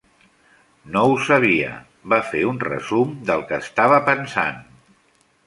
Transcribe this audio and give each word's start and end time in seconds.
No 0.95 1.03
ho 1.09 1.19
sabia, 1.27 1.73
va 2.15 2.19
fer 2.31 2.41
un 2.53 2.57
resum 2.65 3.13
del 3.29 3.45
que 3.53 3.61
estava 3.67 4.01
pensant. 4.11 4.61